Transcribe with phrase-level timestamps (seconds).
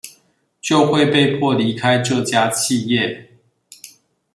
[0.59, 3.27] 就會被迫離開這家企業